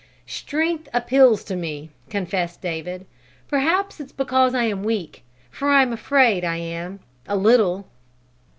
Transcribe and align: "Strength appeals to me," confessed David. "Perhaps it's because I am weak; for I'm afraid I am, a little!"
"Strength 0.25 0.89
appeals 0.95 1.43
to 1.43 1.55
me," 1.55 1.91
confessed 2.09 2.59
David. 2.59 3.05
"Perhaps 3.47 3.99
it's 3.99 4.11
because 4.11 4.55
I 4.55 4.63
am 4.63 4.81
weak; 4.83 5.21
for 5.51 5.69
I'm 5.69 5.93
afraid 5.93 6.43
I 6.43 6.57
am, 6.57 7.01
a 7.27 7.35
little!" 7.37 7.87